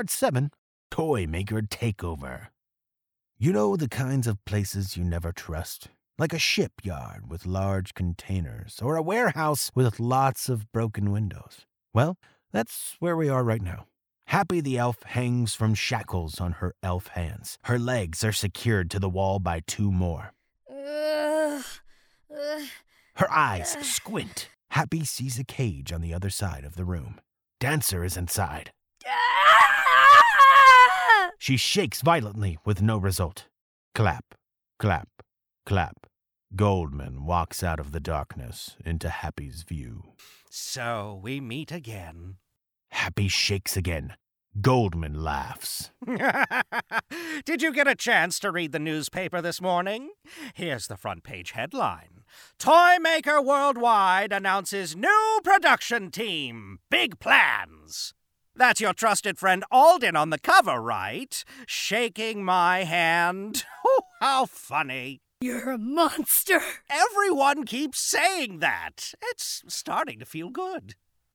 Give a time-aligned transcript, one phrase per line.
[0.00, 0.50] Part 7
[0.90, 2.46] Toymaker Takeover.
[3.38, 5.88] You know the kinds of places you never trust?
[6.18, 11.66] Like a shipyard with large containers, or a warehouse with lots of broken windows.
[11.92, 12.16] Well,
[12.50, 13.88] that's where we are right now.
[14.28, 17.58] Happy the elf hangs from shackles on her elf hands.
[17.64, 20.32] Her legs are secured to the wall by two more.
[23.16, 24.48] Her eyes squint.
[24.70, 27.20] Happy sees a cage on the other side of the room.
[27.58, 28.72] Dancer is inside.
[31.40, 33.46] She shakes violently with no result.
[33.94, 34.34] Clap,
[34.78, 35.08] clap,
[35.64, 36.06] clap.
[36.54, 40.02] Goldman walks out of the darkness into Happy's view.
[40.50, 42.36] So we meet again.
[42.90, 44.16] Happy shakes again.
[44.60, 45.92] Goldman laughs.
[47.46, 50.10] Did you get a chance to read the newspaper this morning?
[50.52, 52.20] Here's the front page headline
[52.58, 56.80] Toymaker Worldwide announces new production team.
[56.90, 58.12] Big plans.
[58.60, 61.42] That's your trusted friend Alden on the cover, right?
[61.66, 63.64] Shaking my hand.
[63.86, 65.22] Oh, how funny.
[65.40, 66.60] You're a monster.
[66.90, 69.14] Everyone keeps saying that.
[69.22, 70.94] It's starting to feel good.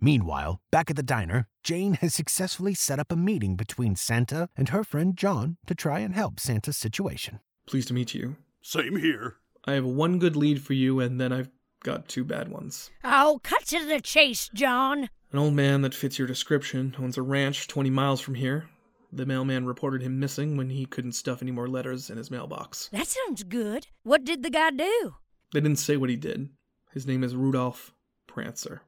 [0.00, 4.70] Meanwhile, back at the diner, Jane has successfully set up a meeting between Santa and
[4.70, 7.40] her friend John to try and help Santa's situation.
[7.66, 8.36] Pleased to meet you.
[8.62, 9.36] Same here.
[9.68, 11.50] I have one good lead for you, and then I've
[11.84, 12.90] got two bad ones.
[13.04, 15.10] Oh, cut to the chase, John.
[15.30, 18.66] An old man that fits your description owns a ranch 20 miles from here.
[19.12, 22.88] The mailman reported him missing when he couldn't stuff any more letters in his mailbox.
[22.92, 23.88] That sounds good.
[24.04, 25.16] What did the guy do?
[25.52, 26.48] They didn't say what he did.
[26.94, 27.92] His name is Rudolph
[28.26, 28.80] Prancer.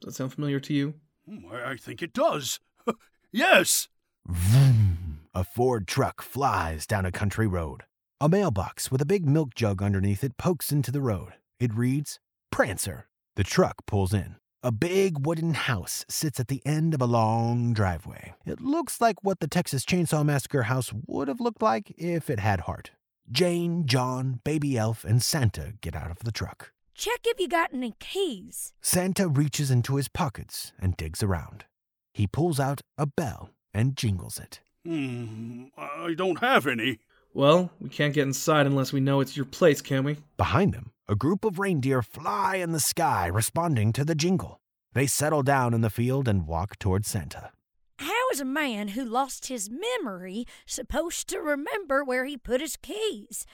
[0.00, 0.94] Does that sound familiar to you?
[1.28, 2.58] Mm, I I think it does.
[3.32, 3.88] yes.
[4.26, 5.26] Vroom!
[5.34, 7.82] A Ford truck flies down a country road.
[8.22, 11.36] A mailbox with a big milk jug underneath it pokes into the road.
[11.58, 12.20] It reads,
[12.52, 13.08] Prancer.
[13.36, 14.36] The truck pulls in.
[14.62, 18.34] A big wooden house sits at the end of a long driveway.
[18.44, 22.40] It looks like what the Texas Chainsaw Massacre house would have looked like if it
[22.40, 22.90] had heart.
[23.32, 26.72] Jane, John, Baby Elf, and Santa get out of the truck.
[26.94, 28.74] Check if you got any keys.
[28.82, 31.64] Santa reaches into his pockets and digs around.
[32.12, 34.60] He pulls out a bell and jingles it.
[34.84, 36.98] Hmm, I don't have any.
[37.32, 40.16] Well, we can't get inside unless we know it's your place, can we?
[40.36, 44.60] Behind them, a group of reindeer fly in the sky responding to the jingle.
[44.94, 47.52] They settle down in the field and walk towards Santa.
[47.98, 52.76] How is a man who lost his memory supposed to remember where he put his
[52.76, 53.46] keys?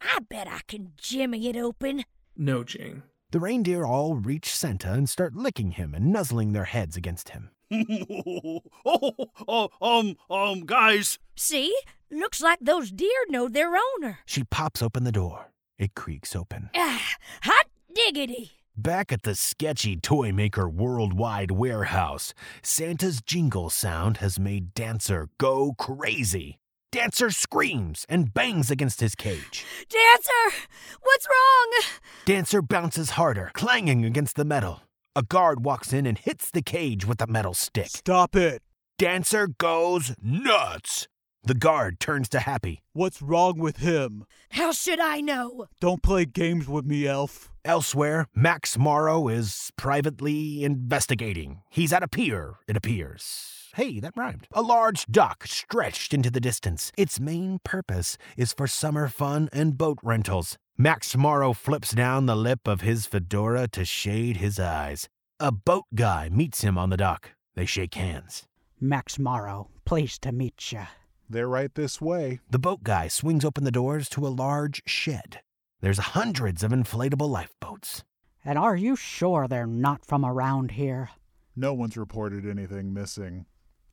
[0.00, 2.04] I bet I can jimmy it open.
[2.36, 3.02] No, Jane.
[3.30, 7.50] The reindeer all reach Santa and start licking him and nuzzling their heads against him.
[8.84, 9.12] oh,
[9.46, 11.18] oh, um, um, guys.
[11.36, 11.76] See?
[12.10, 14.20] Looks like those deer know their owner.
[14.24, 15.50] She pops open the door.
[15.78, 16.70] It creaks open.
[16.74, 17.02] Ah,
[17.42, 18.52] hot diggity.
[18.76, 26.58] Back at the sketchy Toymaker Worldwide warehouse, Santa's jingle sound has made Dancer go crazy.
[26.90, 29.66] Dancer screams and bangs against his cage.
[29.90, 30.66] Dancer!
[31.02, 31.82] What's wrong?
[32.24, 34.80] Dancer bounces harder, clanging against the metal.
[35.18, 37.88] A guard walks in and hits the cage with a metal stick.
[37.88, 38.62] Stop it!
[38.98, 41.08] Dancer goes nuts.
[41.44, 42.82] The guard turns to Happy.
[42.92, 44.24] What's wrong with him?
[44.50, 45.66] How should I know?
[45.80, 47.50] Don't play games with me, Elf.
[47.64, 51.62] Elsewhere, Max Morrow is privately investigating.
[51.70, 53.70] He's at a pier, it appears.
[53.74, 54.48] Hey, that rhymed.
[54.52, 56.90] A large dock stretched into the distance.
[56.96, 60.58] Its main purpose is for summer fun and boat rentals.
[60.76, 65.08] Max Morrow flips down the lip of his fedora to shade his eyes.
[65.38, 67.30] A boat guy meets him on the dock.
[67.54, 68.44] They shake hands.
[68.80, 70.86] Max Morrow, pleased to meet you.
[71.30, 72.40] They're right this way.
[72.50, 75.40] The boat guy swings open the doors to a large shed.
[75.80, 78.02] There's hundreds of inflatable lifeboats.
[78.44, 81.10] And are you sure they're not from around here?
[81.54, 83.46] No one's reported anything missing.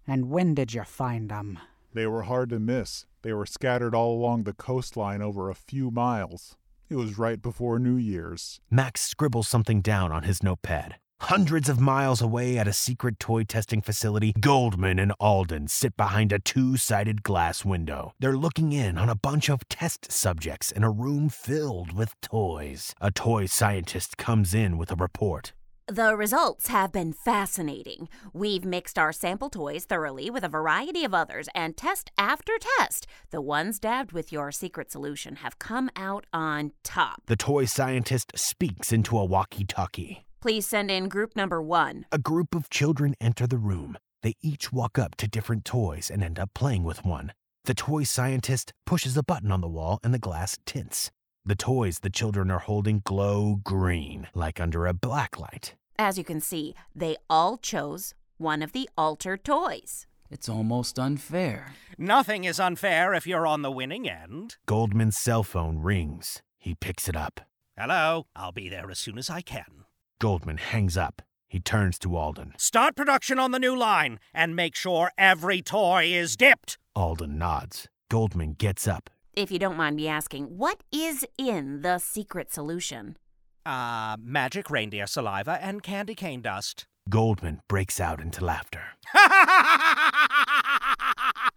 [0.07, 1.59] And when did you find them?
[1.93, 3.05] They were hard to miss.
[3.21, 6.55] They were scattered all along the coastline over a few miles.
[6.89, 8.59] It was right before New Year's.
[8.69, 10.95] Max scribbles something down on his notepad.
[11.21, 16.31] Hundreds of miles away at a secret toy testing facility, Goldman and Alden sit behind
[16.31, 18.13] a two sided glass window.
[18.19, 22.93] They're looking in on a bunch of test subjects in a room filled with toys.
[23.01, 25.53] A toy scientist comes in with a report.
[25.87, 28.09] The results have been fascinating.
[28.33, 33.05] We've mixed our sample toys thoroughly with a variety of others, and test after test,
[33.29, 37.21] the ones dabbed with your secret solution have come out on top.
[37.27, 40.25] The toy scientist speaks into a walkie talkie.
[40.45, 42.05] Please send in group number one.
[42.11, 43.97] A group of children enter the room.
[44.21, 47.33] They each walk up to different toys and end up playing with one.
[47.63, 51.09] The toy scientist pushes a button on the wall and the glass tints.
[51.45, 55.73] The toys the children are holding glow green, like under a black light.
[55.97, 60.05] As you can see, they all chose one of the altered toys.
[60.29, 61.73] It's almost unfair.
[61.97, 64.57] Nothing is unfair if you're on the winning end.
[64.67, 66.43] Goldman's cell phone rings.
[66.59, 67.41] He picks it up.
[67.75, 69.85] Hello, I'll be there as soon as I can.
[70.19, 71.21] Goldman hangs up.
[71.47, 72.53] He turns to Alden.
[72.57, 76.77] Start production on the new line and make sure every toy is dipped.
[76.95, 77.87] Alden nods.
[78.09, 79.09] Goldman gets up.
[79.33, 83.17] If you don't mind me asking, what is in the secret solution?
[83.65, 86.85] Uh, magic reindeer saliva and candy cane dust.
[87.09, 88.83] Goldman breaks out into laughter.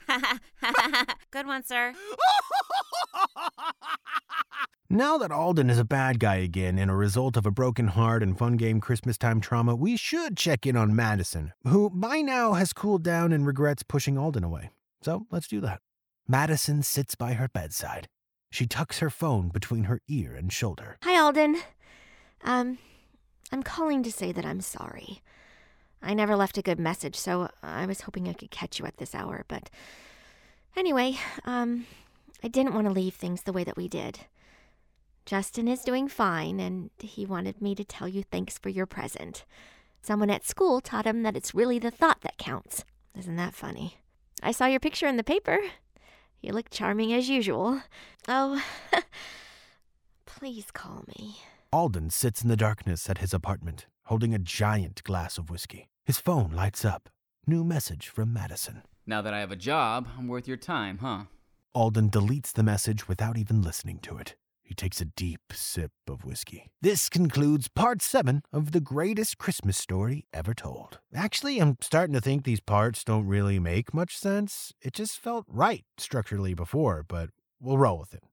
[1.30, 1.94] Good one, sir.
[4.90, 8.22] Now that Alden is a bad guy again and a result of a broken heart
[8.22, 12.54] and fun game Christmas time trauma, we should check in on Madison, who by now
[12.54, 14.70] has cooled down and regrets pushing Alden away.
[15.02, 15.82] So let's do that.
[16.26, 18.08] Madison sits by her bedside.
[18.50, 20.96] She tucks her phone between her ear and shoulder.
[21.02, 21.58] Hi, Alden.
[22.42, 22.78] Um,
[23.52, 25.20] I'm calling to say that I'm sorry.
[26.00, 28.96] I never left a good message, so I was hoping I could catch you at
[28.96, 29.68] this hour, but
[30.74, 31.84] anyway, um,
[32.42, 34.20] I didn't want to leave things the way that we did.
[35.28, 39.44] Justin is doing fine, and he wanted me to tell you thanks for your present.
[40.00, 42.82] Someone at school taught him that it's really the thought that counts.
[43.14, 43.98] Isn't that funny?
[44.42, 45.58] I saw your picture in the paper.
[46.40, 47.82] You look charming as usual.
[48.26, 48.64] Oh,
[50.24, 51.36] please call me.
[51.74, 55.90] Alden sits in the darkness at his apartment, holding a giant glass of whiskey.
[56.06, 57.10] His phone lights up.
[57.46, 58.80] New message from Madison.
[59.06, 61.24] Now that I have a job, I'm worth your time, huh?
[61.74, 64.34] Alden deletes the message without even listening to it.
[64.68, 66.66] He takes a deep sip of whiskey.
[66.82, 70.98] This concludes part seven of the greatest Christmas story ever told.
[71.14, 74.74] Actually, I'm starting to think these parts don't really make much sense.
[74.82, 78.24] It just felt right structurally before, but we'll roll with it.